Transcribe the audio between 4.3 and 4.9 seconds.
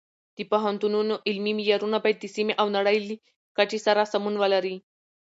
ولري.